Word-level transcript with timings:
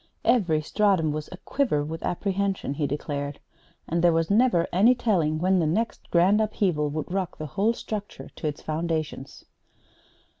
"Every 0.25 0.63
stratum 0.63 1.11
was 1.11 1.29
aquiver 1.31 1.83
with 1.85 2.01
apprehension," 2.01 2.73
he 2.73 2.87
declared; 2.87 3.39
"and 3.87 4.03
there 4.03 4.11
was 4.11 4.31
never 4.31 4.67
any 4.73 4.95
telling 4.95 5.37
when 5.37 5.59
the 5.59 5.67
next 5.67 6.09
grand 6.09 6.41
upheaval 6.41 6.89
would 6.89 7.11
rock 7.13 7.37
the 7.37 7.45
whole 7.45 7.73
structure 7.73 8.29
to 8.37 8.47
its 8.47 8.63
foundations." 8.63 9.45